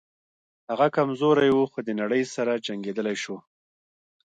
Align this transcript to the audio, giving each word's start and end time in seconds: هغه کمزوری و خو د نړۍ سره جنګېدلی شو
هغه 0.69 0.87
کمزوری 0.97 1.49
و 1.53 1.59
خو 1.71 1.79
د 1.87 1.89
نړۍ 2.01 2.23
سره 2.35 2.61
جنګېدلی 2.65 3.15
شو 3.23 3.37